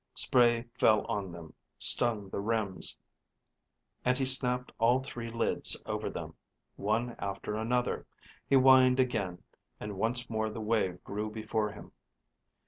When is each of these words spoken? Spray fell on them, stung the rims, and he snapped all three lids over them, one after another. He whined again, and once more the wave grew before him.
Spray 0.15 0.65
fell 0.73 1.05
on 1.05 1.31
them, 1.31 1.53
stung 1.77 2.29
the 2.29 2.39
rims, 2.39 2.97
and 4.03 4.17
he 4.17 4.25
snapped 4.25 4.71
all 4.79 5.03
three 5.03 5.29
lids 5.29 5.79
over 5.85 6.09
them, 6.09 6.33
one 6.75 7.15
after 7.19 7.53
another. 7.53 8.07
He 8.47 8.55
whined 8.55 8.99
again, 8.99 9.43
and 9.79 9.99
once 9.99 10.27
more 10.27 10.49
the 10.49 10.59
wave 10.59 11.03
grew 11.03 11.29
before 11.29 11.71
him. 11.73 11.91